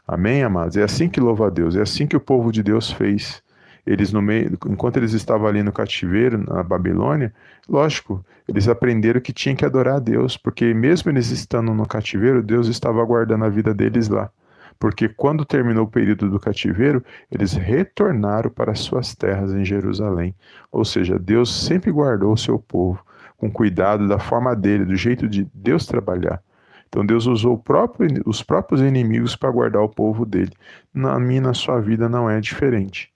Amém, 0.07 0.43
amados? 0.43 0.77
É 0.77 0.83
assim 0.83 1.09
que 1.09 1.21
louva 1.21 1.49
a 1.49 1.51
Deus, 1.51 1.77
é 1.77 1.83
assim 1.83 2.07
que 2.07 2.17
o 2.17 2.21
povo 2.21 2.53
de 2.53 2.63
Deus 2.63 2.91
fez. 2.91 3.43
Eles 3.85 4.13
no 4.13 4.23
meio, 4.23 4.57
enquanto 4.69 4.97
eles 4.97 5.13
estavam 5.13 5.49
ali 5.49 5.63
no 5.63 5.73
cativeiro, 5.73 6.39
na 6.39 6.63
Babilônia, 6.63 7.35
lógico, 7.69 8.25
eles 8.49 8.69
aprenderam 8.69 9.21
que 9.21 9.33
tinha 9.33 9.57
que 9.57 9.65
adorar 9.65 9.97
a 9.97 9.99
Deus, 9.99 10.37
porque 10.37 10.73
mesmo 10.73 11.11
eles 11.11 11.31
estando 11.31 11.75
no 11.75 11.87
cativeiro, 11.87 12.43
Deus 12.43 12.69
estava 12.69 13.03
aguardando 13.03 13.45
a 13.45 13.49
vida 13.49 13.75
deles 13.75 14.09
lá. 14.09 14.31
Porque 14.79 15.09
quando 15.09 15.45
terminou 15.45 15.85
o 15.85 15.91
período 15.91 16.31
do 16.31 16.41
cativeiro, 16.41 17.05
eles 17.31 17.55
retornaram 17.55 18.51
para 18.51 18.75
suas 18.75 19.15
terras 19.15 19.53
em 19.53 19.65
Jerusalém. 19.65 20.35
Ou 20.71 20.85
seja, 20.85 21.19
Deus 21.19 21.53
sempre 21.53 21.91
guardou 21.91 22.33
o 22.33 22.39
seu 22.39 22.59
povo 22.59 23.05
com 23.37 23.51
cuidado 23.51 24.07
da 24.07 24.19
forma 24.19 24.55
dele, 24.55 24.85
do 24.85 24.97
jeito 24.97 25.29
de 25.29 25.49
Deus 25.53 25.87
trabalhar. 25.87 26.41
Então 26.89 27.05
Deus 27.05 27.27
usou 27.27 27.59
próprio, 27.59 28.23
os 28.27 28.43
próprios 28.43 28.81
inimigos 28.81 29.35
para 29.35 29.51
guardar 29.51 29.83
o 29.83 29.89
povo 29.89 30.25
dele. 30.25 30.53
Na 30.95 31.19
minha, 31.19 31.41
na 31.41 31.55
sua 31.55 31.81
vida 31.81 32.09
não 32.09 32.29
é 32.29 32.41
diferente 32.41 33.12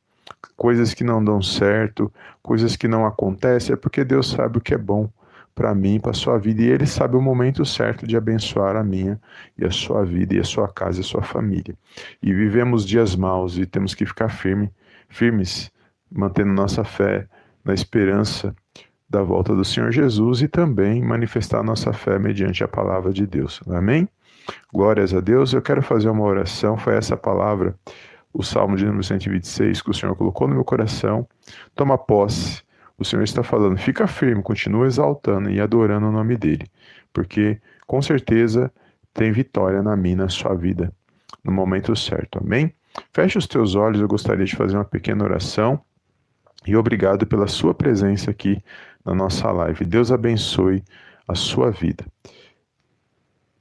coisas 0.56 0.94
que 0.94 1.04
não 1.04 1.22
dão 1.22 1.42
certo, 1.42 2.12
coisas 2.42 2.76
que 2.76 2.88
não 2.88 3.06
acontecem, 3.06 3.74
é 3.74 3.76
porque 3.76 4.04
Deus 4.04 4.30
sabe 4.30 4.58
o 4.58 4.60
que 4.60 4.74
é 4.74 4.78
bom 4.78 5.08
para 5.54 5.74
mim, 5.74 5.98
para 5.98 6.10
a 6.10 6.14
sua 6.14 6.38
vida, 6.38 6.62
e 6.62 6.68
Ele 6.68 6.86
sabe 6.86 7.16
o 7.16 7.20
momento 7.20 7.64
certo 7.64 8.06
de 8.06 8.14
abençoar 8.14 8.76
a 8.76 8.84
minha 8.84 9.18
e 9.56 9.64
a 9.64 9.70
sua 9.70 10.04
vida, 10.04 10.34
e 10.34 10.38
a 10.38 10.44
sua 10.44 10.68
casa 10.68 10.98
e 10.98 11.00
a 11.00 11.04
sua 11.04 11.22
família. 11.22 11.74
E 12.22 12.32
vivemos 12.32 12.84
dias 12.84 13.16
maus 13.16 13.56
e 13.56 13.64
temos 13.64 13.94
que 13.94 14.04
ficar 14.04 14.28
firme, 14.28 14.70
firmes, 15.08 15.70
mantendo 16.12 16.52
nossa 16.52 16.84
fé 16.84 17.26
na 17.64 17.72
esperança 17.72 18.54
da 19.08 19.22
volta 19.22 19.54
do 19.54 19.64
Senhor 19.64 19.90
Jesus 19.90 20.42
e 20.42 20.48
também 20.48 21.02
manifestar 21.02 21.62
nossa 21.62 21.92
fé 21.92 22.18
mediante 22.18 22.62
a 22.62 22.68
palavra 22.68 23.12
de 23.12 23.26
Deus. 23.26 23.60
Amém? 23.68 24.06
Glórias 24.72 25.14
a 25.14 25.20
Deus. 25.20 25.52
Eu 25.52 25.62
quero 25.62 25.80
fazer 25.82 26.10
uma 26.10 26.24
oração, 26.24 26.76
foi 26.76 26.96
essa 26.96 27.16
palavra 27.16 27.74
o 28.36 28.42
Salmo 28.42 28.76
de 28.76 28.84
número 28.84 29.02
126 29.02 29.80
que 29.80 29.90
o 29.90 29.94
Senhor 29.94 30.14
colocou 30.14 30.46
no 30.46 30.54
meu 30.54 30.64
coração. 30.64 31.26
Toma 31.74 31.96
posse. 31.96 32.62
O 32.98 33.04
Senhor 33.04 33.22
está 33.22 33.42
falando, 33.42 33.78
fica 33.78 34.06
firme, 34.06 34.42
continua 34.42 34.86
exaltando 34.86 35.50
e 35.50 35.60
adorando 35.60 36.06
o 36.06 36.12
nome 36.12 36.34
dele, 36.34 36.66
porque 37.12 37.60
com 37.86 38.00
certeza 38.00 38.72
tem 39.12 39.30
vitória 39.32 39.82
na 39.82 39.94
minha, 39.94 40.16
na 40.16 40.28
sua 40.30 40.54
vida, 40.54 40.90
no 41.44 41.52
momento 41.52 41.94
certo. 41.94 42.38
Amém? 42.38 42.72
Feche 43.12 43.36
os 43.36 43.46
teus 43.46 43.74
olhos, 43.74 44.00
eu 44.00 44.08
gostaria 44.08 44.46
de 44.46 44.56
fazer 44.56 44.76
uma 44.76 44.84
pequena 44.84 45.24
oração. 45.24 45.78
E 46.66 46.74
obrigado 46.74 47.26
pela 47.26 47.46
sua 47.46 47.74
presença 47.74 48.30
aqui 48.30 48.62
na 49.04 49.14
nossa 49.14 49.50
live. 49.52 49.84
Deus 49.84 50.10
abençoe 50.10 50.82
a 51.28 51.34
sua 51.34 51.70
vida. 51.70 52.04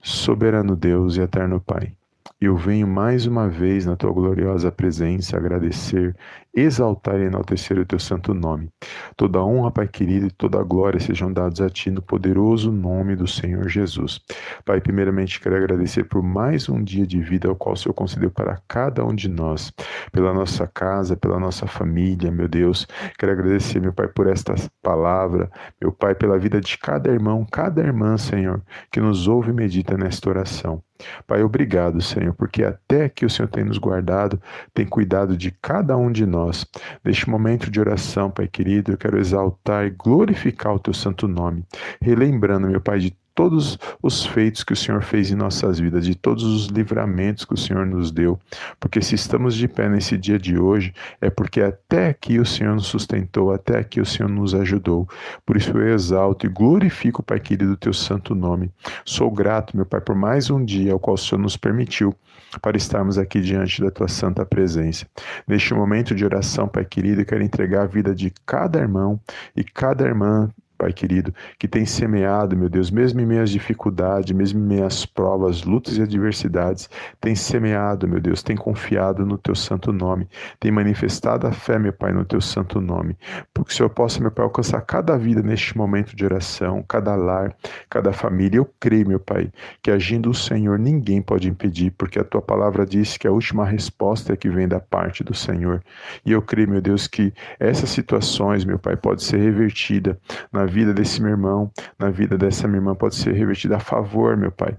Soberano 0.01 0.77
Deus 0.77 1.17
e 1.17 1.21
eterno 1.21 1.59
Pai. 1.59 1.93
Eu 2.41 2.57
venho 2.57 2.85
mais 2.85 3.25
uma 3.25 3.47
vez 3.47 3.85
na 3.85 3.95
tua 3.95 4.11
gloriosa 4.11 4.69
presença 4.69 5.37
agradecer, 5.37 6.13
exaltar 6.53 7.17
e 7.17 7.23
enaltecer 7.23 7.79
o 7.79 7.85
teu 7.85 7.97
santo 7.97 8.33
nome. 8.33 8.69
Toda 9.15 9.41
honra, 9.41 9.71
Pai 9.71 9.87
querido, 9.87 10.27
e 10.27 10.31
toda 10.31 10.61
glória 10.61 10.99
sejam 10.99 11.31
dados 11.31 11.61
a 11.61 11.69
ti 11.69 11.89
no 11.89 12.01
poderoso 12.01 12.73
nome 12.73 13.15
do 13.15 13.25
Senhor 13.25 13.69
Jesus. 13.69 14.19
Pai, 14.65 14.81
primeiramente 14.81 15.39
quero 15.39 15.55
agradecer 15.55 16.03
por 16.03 16.21
mais 16.21 16.67
um 16.67 16.83
dia 16.83 17.07
de 17.07 17.21
vida 17.21 17.47
ao 17.47 17.55
qual 17.55 17.73
o 17.73 17.77
Senhor 17.77 17.93
concedeu 17.93 18.29
para 18.29 18.61
cada 18.67 19.05
um 19.05 19.15
de 19.15 19.29
nós, 19.29 19.71
pela 20.11 20.33
nossa 20.33 20.67
casa, 20.67 21.15
pela 21.15 21.39
nossa 21.39 21.65
família, 21.67 22.29
meu 22.31 22.49
Deus. 22.49 22.85
Quero 23.17 23.31
agradecer, 23.31 23.79
meu 23.79 23.93
Pai, 23.93 24.09
por 24.09 24.27
esta 24.27 24.53
palavra, 24.81 25.49
meu 25.81 25.93
Pai, 25.93 26.13
pela 26.13 26.37
vida 26.37 26.59
de 26.59 26.77
cada 26.77 27.09
irmão, 27.09 27.45
cada 27.49 27.81
irmã, 27.81 28.17
Senhor, 28.17 28.61
que 28.91 28.99
nos 28.99 29.25
ouve 29.25 29.51
e 29.51 29.53
medita 29.53 29.97
nesta 29.97 30.29
oração. 30.29 30.84
Pai, 31.27 31.43
obrigado, 31.43 32.01
Senhor, 32.01 32.33
porque 32.33 32.63
até 32.63 33.09
que 33.09 33.25
o 33.25 33.29
Senhor 33.29 33.47
tem 33.49 33.63
nos 33.63 33.77
guardado, 33.77 34.41
tem 34.73 34.85
cuidado 34.85 35.35
de 35.35 35.51
cada 35.51 35.97
um 35.97 36.11
de 36.11 36.25
nós. 36.25 36.65
Neste 37.03 37.29
momento 37.29 37.69
de 37.69 37.79
oração, 37.79 38.31
Pai 38.31 38.47
querido, 38.47 38.91
eu 38.93 38.97
quero 38.97 39.19
exaltar 39.19 39.85
e 39.85 39.89
glorificar 39.89 40.73
o 40.73 40.79
teu 40.79 40.93
santo 40.93 41.27
nome, 41.27 41.65
relembrando, 42.01 42.67
meu 42.67 42.81
Pai, 42.81 42.99
de 42.99 43.17
todos 43.35 43.77
os 44.01 44.25
feitos 44.25 44.63
que 44.63 44.71
o 44.71 44.75
Senhor 44.75 45.03
fez 45.03 45.29
em 45.29 45.35
nossas 45.35 45.77
vidas, 45.77 46.05
de 46.05 46.15
todos 46.15 46.43
os 46.43 46.67
livramentos 46.67 47.43
que 47.43 47.53
o 47.53 47.57
Senhor 47.57 47.85
nos 47.85 48.09
deu. 48.09 48.39
Porque 48.79 49.01
se 49.01 49.13
estamos 49.13 49.53
de 49.55 49.67
pé 49.67 49.89
nesse 49.89 50.17
dia 50.17 50.39
de 50.39 50.57
hoje, 50.57 50.93
é 51.19 51.29
porque 51.29 51.61
até 51.61 52.07
aqui 52.07 52.39
o 52.39 52.45
Senhor 52.45 52.73
nos 52.73 52.87
sustentou, 52.87 53.51
até 53.51 53.77
aqui 53.77 53.99
o 53.99 54.05
Senhor 54.05 54.29
nos 54.29 54.55
ajudou. 54.55 55.07
Por 55.45 55.57
isso 55.57 55.77
eu 55.77 55.93
exalto 55.93 56.45
e 56.45 56.49
glorifico, 56.49 57.21
Pai 57.21 57.39
querido, 57.39 57.73
o 57.73 57.77
teu 57.77 57.93
santo 57.93 58.33
nome. 58.33 58.71
Sou 59.03 59.29
grato, 59.29 59.75
meu 59.75 59.85
Pai, 59.85 59.99
por 59.99 60.15
mais 60.15 60.49
um 60.49 60.63
dia 60.63 60.93
ao 60.93 60.99
qual 60.99 61.15
o 61.15 61.17
Senhor 61.17 61.41
nos 61.41 61.57
permitiu 61.57 62.15
para 62.61 62.77
estarmos 62.77 63.17
aqui 63.17 63.41
diante 63.41 63.81
da 63.81 63.91
tua 63.91 64.07
santa 64.07 64.45
presença. 64.45 65.05
Neste 65.45 65.73
momento 65.73 66.15
de 66.15 66.23
oração, 66.23 66.69
Pai 66.69 66.85
querido, 66.85 67.25
quero 67.25 67.43
entregar 67.43 67.83
a 67.83 67.87
vida 67.87 68.15
de 68.15 68.31
cada 68.45 68.79
irmão 68.79 69.19
e 69.55 69.63
cada 69.63 70.05
irmã 70.05 70.49
Pai 70.85 70.93
querido, 70.93 71.33
que 71.57 71.67
tem 71.67 71.83
semeado, 71.83 72.55
meu 72.55 72.69
Deus, 72.69 72.91
mesmo 72.91 73.19
em 73.19 73.25
meias 73.25 73.49
dificuldades, 73.49 74.31
mesmo 74.31 74.59
em 74.59 74.67
meias 74.67 75.03
provas, 75.03 75.63
lutas 75.63 75.97
e 75.97 76.01
adversidades, 76.03 76.87
tem 77.19 77.33
semeado, 77.33 78.07
meu 78.07 78.19
Deus, 78.19 78.43
tem 78.43 78.55
confiado 78.55 79.25
no 79.25 79.35
teu 79.35 79.55
santo 79.55 79.91
nome, 79.91 80.29
tem 80.59 80.71
manifestado 80.71 81.47
a 81.47 81.51
fé, 81.51 81.79
meu 81.79 81.91
Pai, 81.91 82.13
no 82.13 82.23
teu 82.23 82.39
santo 82.39 82.79
nome. 82.79 83.17
Porque 83.51 83.73
o 83.73 83.75
Senhor 83.75 83.89
possa, 83.89 84.21
meu 84.21 84.29
Pai, 84.29 84.45
alcançar 84.45 84.79
cada 84.81 85.17
vida 85.17 85.41
neste 85.41 85.75
momento 85.75 86.15
de 86.15 86.23
oração, 86.23 86.83
cada 86.87 87.15
lar, 87.15 87.55
cada 87.89 88.13
família. 88.13 88.57
Eu 88.57 88.69
creio, 88.79 89.07
meu 89.07 89.19
Pai, 89.19 89.51
que 89.81 89.89
agindo 89.89 90.29
o 90.29 90.35
Senhor 90.35 90.77
ninguém 90.77 91.19
pode 91.19 91.49
impedir, 91.49 91.91
porque 91.97 92.19
a 92.19 92.23
tua 92.23 92.43
palavra 92.43 92.85
diz 92.85 93.17
que 93.17 93.27
a 93.27 93.31
última 93.31 93.65
resposta 93.65 94.33
é 94.33 94.35
que 94.35 94.49
vem 94.49 94.67
da 94.67 94.79
parte 94.79 95.23
do 95.23 95.33
Senhor. 95.33 95.81
E 96.23 96.31
eu 96.31 96.43
creio, 96.43 96.69
meu 96.69 96.81
Deus, 96.81 97.07
que 97.07 97.33
essas 97.59 97.89
situações, 97.89 98.63
meu 98.63 98.77
Pai, 98.77 98.95
pode 98.95 99.23
ser 99.23 99.37
revertida 99.37 100.19
na 100.51 100.65
na 100.65 100.71
vida 100.75 100.93
desse 100.93 101.21
meu 101.21 101.31
irmão, 101.31 101.71
na 101.97 102.09
vida 102.09 102.37
dessa 102.37 102.67
minha 102.67 102.79
irmã, 102.79 102.93
pode 102.93 103.15
ser 103.15 103.31
revertida 103.31 103.77
a 103.77 103.79
favor, 103.79 104.35
meu 104.35 104.51
Pai, 104.51 104.75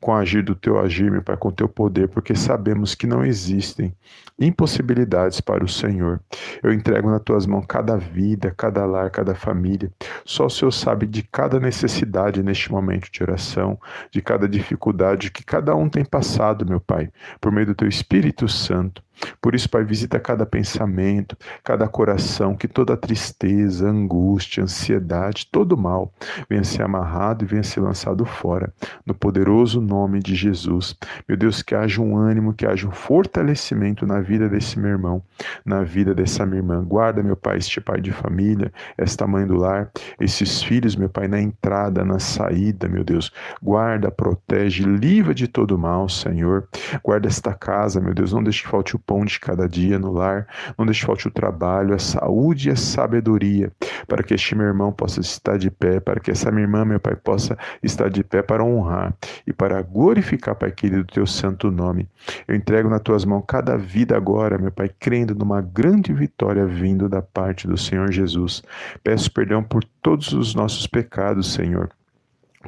com 0.00 0.12
o 0.12 0.14
agir 0.14 0.44
do 0.44 0.54
teu 0.54 0.78
agir, 0.78 1.10
meu 1.10 1.22
Pai, 1.22 1.36
com 1.36 1.48
o 1.48 1.52
teu 1.52 1.68
poder, 1.68 2.08
porque 2.08 2.36
sabemos 2.36 2.94
que 2.94 3.04
não 3.04 3.24
existem 3.24 3.92
impossibilidades 4.38 5.40
para 5.40 5.64
o 5.64 5.68
Senhor. 5.68 6.20
Eu 6.62 6.72
entrego 6.72 7.10
nas 7.10 7.20
tuas 7.22 7.46
mãos 7.46 7.64
cada 7.66 7.96
vida, 7.96 8.54
cada 8.56 8.86
lar, 8.86 9.10
cada 9.10 9.34
família. 9.34 9.90
Só 10.24 10.46
o 10.46 10.50
Senhor 10.50 10.70
sabe 10.70 11.04
de 11.04 11.24
cada 11.24 11.58
necessidade 11.58 12.44
neste 12.44 12.70
momento 12.70 13.10
de 13.10 13.20
oração, 13.20 13.76
de 14.08 14.22
cada 14.22 14.48
dificuldade 14.48 15.32
que 15.32 15.44
cada 15.44 15.74
um 15.74 15.88
tem 15.88 16.04
passado, 16.04 16.64
meu 16.64 16.80
Pai, 16.80 17.10
por 17.40 17.50
meio 17.50 17.66
do 17.66 17.74
teu 17.74 17.88
Espírito 17.88 18.48
Santo. 18.48 19.02
Por 19.40 19.54
isso, 19.54 19.68
Pai, 19.68 19.84
visita 19.84 20.18
cada 20.18 20.44
pensamento, 20.46 21.36
cada 21.62 21.88
coração, 21.88 22.54
que 22.54 22.68
toda 22.68 22.96
tristeza, 22.96 23.88
angústia, 23.88 24.62
ansiedade, 24.62 25.48
todo 25.50 25.76
mal 25.76 26.12
venha 26.48 26.64
ser 26.64 26.82
amarrado 26.82 27.44
e 27.44 27.46
venha 27.46 27.62
ser 27.62 27.80
lançado 27.80 28.24
fora, 28.24 28.72
no 29.04 29.14
poderoso 29.14 29.80
nome 29.80 30.20
de 30.20 30.34
Jesus. 30.34 30.96
Meu 31.28 31.36
Deus, 31.36 31.62
que 31.62 31.74
haja 31.74 32.00
um 32.00 32.16
ânimo, 32.16 32.52
que 32.54 32.66
haja 32.66 32.86
um 32.86 32.92
fortalecimento 32.92 34.06
na 34.06 34.20
vida 34.20 34.48
desse 34.48 34.78
meu 34.78 34.90
irmão, 34.90 35.22
na 35.64 35.82
vida 35.82 36.14
dessa 36.14 36.44
minha 36.46 36.58
irmã. 36.58 36.82
Guarda, 36.84 37.22
meu 37.22 37.36
Pai, 37.36 37.58
este 37.58 37.80
pai 37.80 38.00
de 38.00 38.12
família, 38.12 38.72
esta 38.96 39.26
mãe 39.26 39.46
do 39.46 39.56
lar, 39.56 39.90
esses 40.20 40.62
filhos, 40.62 40.96
meu 40.96 41.08
Pai, 41.08 41.28
na 41.28 41.40
entrada, 41.40 42.04
na 42.04 42.18
saída, 42.18 42.88
meu 42.88 43.04
Deus. 43.04 43.32
Guarda, 43.62 44.10
protege, 44.10 44.84
livra 44.84 45.34
de 45.34 45.48
todo 45.48 45.78
mal, 45.78 46.08
Senhor. 46.08 46.68
Guarda 47.02 47.28
esta 47.28 47.54
casa, 47.54 48.00
meu 48.00 48.14
Deus, 48.14 48.32
não 48.32 48.42
deixe 48.42 48.62
que 48.62 48.68
falte 48.68 48.96
o 48.96 48.98
pão 49.10 49.24
de 49.24 49.40
cada 49.40 49.68
dia 49.68 49.98
no 49.98 50.12
lar, 50.12 50.46
não 50.78 50.86
deixe 50.86 51.04
falte 51.04 51.26
o 51.26 51.32
trabalho, 51.32 51.92
a 51.92 51.98
saúde 51.98 52.68
e 52.68 52.72
a 52.72 52.76
sabedoria, 52.76 53.72
para 54.06 54.22
que 54.22 54.34
este 54.34 54.54
meu 54.54 54.68
irmão 54.68 54.92
possa 54.92 55.18
estar 55.18 55.58
de 55.58 55.68
pé, 55.68 55.98
para 55.98 56.20
que 56.20 56.30
essa 56.30 56.48
minha 56.52 56.62
irmã, 56.62 56.84
meu 56.84 57.00
Pai, 57.00 57.16
possa 57.16 57.58
estar 57.82 58.08
de 58.08 58.22
pé 58.22 58.40
para 58.40 58.62
honrar 58.62 59.12
e 59.44 59.52
para 59.52 59.82
glorificar, 59.82 60.54
Pai 60.54 60.70
querido, 60.70 61.02
o 61.02 61.04
teu 61.12 61.26
santo 61.26 61.72
nome. 61.72 62.08
Eu 62.46 62.54
entrego 62.54 62.88
nas 62.88 63.00
tuas 63.00 63.24
mãos 63.24 63.42
cada 63.48 63.76
vida 63.76 64.16
agora, 64.16 64.56
meu 64.58 64.70
Pai, 64.70 64.88
crendo 65.00 65.34
numa 65.34 65.60
grande 65.60 66.12
vitória 66.12 66.64
vindo 66.64 67.08
da 67.08 67.20
parte 67.20 67.66
do 67.66 67.76
Senhor 67.76 68.12
Jesus. 68.12 68.62
Peço 69.02 69.32
perdão 69.32 69.60
por 69.60 69.82
todos 70.00 70.32
os 70.32 70.54
nossos 70.54 70.86
pecados, 70.86 71.52
Senhor 71.52 71.90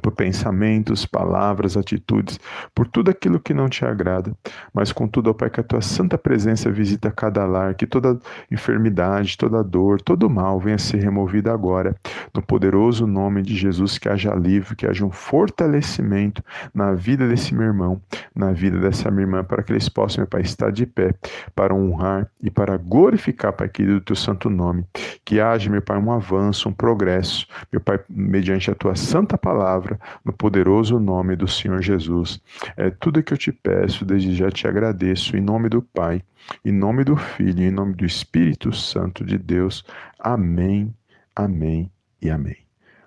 por 0.00 0.12
pensamentos, 0.12 1.04
palavras, 1.04 1.76
atitudes, 1.76 2.40
por 2.74 2.86
tudo 2.86 3.10
aquilo 3.10 3.38
que 3.38 3.52
não 3.52 3.68
te 3.68 3.84
agrada. 3.84 4.32
Mas 4.72 4.90
contudo, 4.90 5.30
ó 5.30 5.34
Pai, 5.34 5.50
que 5.50 5.60
a 5.60 5.62
tua 5.62 5.82
santa 5.82 6.16
presença 6.16 6.70
visita 6.70 7.10
cada 7.10 7.44
lar, 7.44 7.74
que 7.74 7.86
toda 7.86 8.18
enfermidade, 8.50 9.36
toda 9.36 9.62
dor, 9.62 10.00
todo 10.00 10.30
mal 10.30 10.58
venha 10.58 10.78
ser 10.78 10.98
removido 10.98 11.50
agora. 11.50 11.94
No 12.34 12.40
poderoso 12.40 13.06
nome 13.06 13.42
de 13.42 13.54
Jesus, 13.54 13.98
que 13.98 14.08
haja 14.08 14.32
alívio, 14.32 14.74
que 14.74 14.86
haja 14.86 15.04
um 15.04 15.10
fortalecimento 15.10 16.42
na 16.74 16.94
vida 16.94 17.28
desse 17.28 17.54
meu 17.54 17.66
irmão, 17.66 18.00
na 18.34 18.52
vida 18.52 18.78
dessa 18.78 19.10
minha 19.10 19.24
irmã, 19.24 19.44
para 19.44 19.62
que 19.62 19.72
eles 19.72 19.88
possam, 19.88 20.22
meu 20.22 20.28
Pai, 20.28 20.40
estar 20.40 20.72
de 20.72 20.86
pé 20.86 21.14
para 21.54 21.74
honrar 21.74 22.26
e 22.42 22.50
para 22.50 22.78
glorificar, 22.78 23.52
Pai 23.52 23.68
querido, 23.68 23.98
o 23.98 24.00
teu 24.00 24.16
santo 24.16 24.48
nome. 24.48 24.84
Que 25.22 25.38
haja, 25.38 25.68
meu 25.68 25.82
Pai, 25.82 25.98
um 25.98 26.10
avanço, 26.10 26.68
um 26.68 26.72
progresso, 26.72 27.46
meu 27.70 27.80
Pai, 27.80 28.00
mediante 28.08 28.70
a 28.70 28.74
tua 28.74 28.96
santa 28.96 29.36
palavra 29.36 29.81
palavra, 29.82 30.00
no 30.24 30.32
poderoso 30.32 30.98
nome 30.98 31.34
do 31.34 31.48
Senhor 31.48 31.82
Jesus. 31.82 32.40
É 32.76 32.90
tudo 32.90 33.22
que 33.22 33.32
eu 33.32 33.38
te 33.38 33.52
peço, 33.52 34.04
desde 34.04 34.34
já 34.34 34.50
te 34.50 34.66
agradeço, 34.66 35.36
em 35.36 35.40
nome 35.40 35.68
do 35.68 35.82
Pai, 35.82 36.22
em 36.64 36.72
nome 36.72 37.04
do 37.04 37.16
Filho, 37.16 37.62
em 37.62 37.70
nome 37.70 37.94
do 37.94 38.04
Espírito 38.04 38.72
Santo 38.72 39.24
de 39.24 39.36
Deus. 39.36 39.84
Amém, 40.18 40.94
amém 41.34 41.90
e 42.20 42.30
amém. 42.30 42.56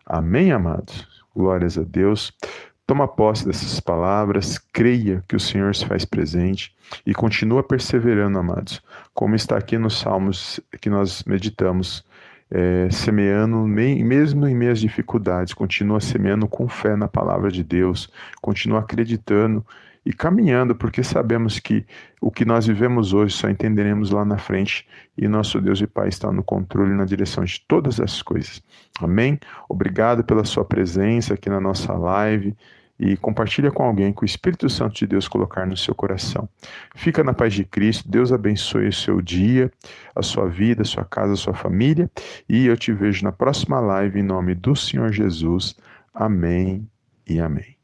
Amém, 0.06 0.52
amados. 0.52 1.08
Glórias 1.34 1.78
a 1.78 1.84
Deus. 1.84 2.34
Toma 2.86 3.08
posse 3.08 3.48
dessas 3.48 3.80
palavras, 3.80 4.60
creia 4.60 5.24
que 5.28 5.36
o 5.36 5.40
Senhor 5.40 5.74
se 5.74 5.88
faz 5.88 6.06
presente 6.06 6.76
e 7.04 7.16
continua 7.16 7.64
perseverando, 7.64 8.38
amados, 8.38 8.80
como 9.12 9.36
está 9.36 9.58
aqui 9.58 9.76
nos 9.76 10.00
Salmos 10.00 10.60
que 10.80 10.88
nós 10.88 11.24
meditamos 11.24 12.06
é, 12.50 12.88
semeando, 12.92 13.58
mesmo 13.58 14.48
em 14.48 14.56
meias 14.56 14.80
dificuldades, 14.80 15.54
continua 15.54 16.00
semeando 16.00 16.48
com 16.48 16.68
fé 16.68 16.96
na 16.96 17.08
palavra 17.08 17.52
de 17.52 17.64
Deus, 17.64 18.10
continua 18.42 18.80
acreditando 18.80 19.66
e 20.06 20.14
caminhando, 20.14 20.76
porque 20.76 21.04
sabemos 21.04 21.58
que 21.58 21.84
o 22.22 22.30
que 22.30 22.46
nós 22.46 22.68
vivemos 22.68 23.12
hoje 23.14 23.36
só 23.36 23.50
entenderemos 23.50 24.12
lá 24.12 24.24
na 24.24 24.38
frente 24.38 24.88
e 25.18 25.28
nosso 25.28 25.60
Deus 25.60 25.82
e 25.82 25.88
Pai 25.88 26.10
está 26.10 26.32
no 26.32 26.44
controle 26.44 26.94
na 26.94 27.06
direção 27.06 27.44
de 27.44 27.60
todas 27.68 28.00
as 28.00 28.22
coisas. 28.22 28.62
Amém? 29.02 29.40
Obrigado 29.68 30.24
pela 30.24 30.46
sua 30.46 30.64
presença 30.64 31.34
aqui 31.34 31.50
na 31.50 31.60
nossa 31.60 31.94
live 31.94 32.56
e 33.00 33.18
compartilha 33.18 33.72
com 33.72 33.84
alguém 33.84 34.14
que 34.14 34.24
o 34.24 34.26
Espírito 34.26 34.70
Santo 34.70 34.96
de 34.96 35.08
Deus 35.08 35.28
colocar 35.28 35.66
no 35.66 35.76
seu 35.76 35.94
coração. 35.94 36.48
Fica 36.96 37.24
na 37.24 37.34
paz 37.34 37.54
de 37.54 37.64
Cristo, 37.66 38.10
Deus 38.10 38.32
abençoe 38.32 38.88
o 38.88 38.94
seu 38.94 39.22
dia, 39.22 39.72
a 40.16 40.22
sua 40.22 40.48
vida, 40.48 40.82
a 40.82 40.86
sua 40.86 41.04
casa, 41.04 41.34
a 41.34 41.38
sua 41.38 41.54
família, 41.54 42.10
e 42.48 42.66
eu 42.66 42.78
te 42.78 42.92
vejo 42.94 43.24
na 43.24 43.32
próxima 43.32 43.80
live 43.80 44.20
em 44.20 44.24
nome 44.24 44.56
do 44.56 44.76
Senhor 44.76 45.12
Jesus. 45.12 45.76
Amém 46.14 46.88
e 47.28 47.40
amém. 47.40 47.75